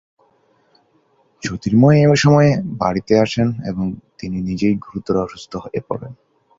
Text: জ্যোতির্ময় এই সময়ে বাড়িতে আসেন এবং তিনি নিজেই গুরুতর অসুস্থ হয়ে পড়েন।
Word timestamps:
জ্যোতির্ময় 1.43 1.97
এই 2.05 2.15
সময়ে 2.15 2.51
বাড়িতে 2.79 3.13
আসেন 3.19 3.47
এবং 3.65 3.85
তিনি 4.19 4.37
নিজেই 4.41 4.75
গুরুতর 4.75 5.15
অসুস্থ 5.17 5.51
হয়ে 5.55 5.81
পড়েন। 5.89 6.11